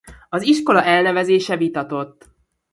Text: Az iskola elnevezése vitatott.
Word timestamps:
Az 0.29 0.41
iskola 0.43 0.83
elnevezése 0.83 1.57
vitatott. 1.57 2.29